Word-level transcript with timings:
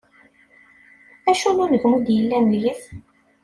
Acu 1.29 1.49
n 1.55 1.61
unegmu 1.63 1.97
i 1.99 2.03
d-yellan 2.05 2.45
deg-s? 2.51 2.83